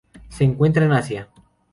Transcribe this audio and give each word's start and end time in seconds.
Se 0.29 0.43
encuentran 0.43 0.87
en 0.87 0.91
Asia. 0.93 1.29